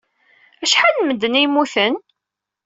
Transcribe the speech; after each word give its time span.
Acḥal 0.63 0.93
n 0.97 1.05
medden 1.05 1.37
ay 1.39 1.43
yemmuten? 1.45 1.93